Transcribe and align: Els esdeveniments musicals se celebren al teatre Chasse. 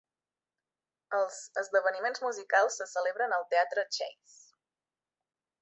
Els 1.17 1.37
esdeveniments 1.63 2.23
musicals 2.27 2.81
se 2.81 2.89
celebren 2.95 3.39
al 3.39 3.47
teatre 3.55 3.89
Chasse. 3.99 4.39